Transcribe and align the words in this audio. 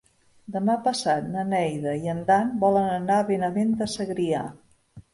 Demà 0.53 0.77
passat 0.87 1.27
na 1.35 1.43
Neida 1.51 1.95
i 2.07 2.11
en 2.15 2.25
Dan 2.33 2.51
volen 2.67 2.91
anar 2.97 3.21
a 3.21 3.31
Benavent 3.31 3.81
de 3.85 3.93
Segrià. 3.99 4.47